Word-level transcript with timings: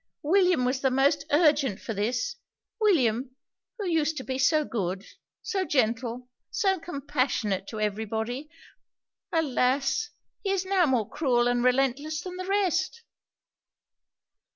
William 0.23 0.65
was 0.65 0.81
the 0.81 0.89
most 0.89 1.27
urgent 1.29 1.79
for 1.79 1.93
this 1.93 2.35
William, 2.79 3.35
who 3.77 3.85
used 3.87 4.17
to 4.17 4.23
be 4.23 4.39
so 4.39 4.65
good, 4.65 5.05
so 5.43 5.63
gentle, 5.63 6.27
so 6.49 6.79
compassionate 6.79 7.67
to 7.67 7.79
every 7.79 8.05
body! 8.05 8.49
Alas! 9.31 10.09
he 10.41 10.49
is 10.49 10.65
now 10.65 10.87
more 10.87 11.07
cruel 11.07 11.47
and 11.47 11.63
relentless 11.63 12.19
than 12.21 12.35
the 12.37 12.45
rest!' 12.47 13.03